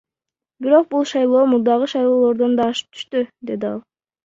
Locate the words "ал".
3.75-3.81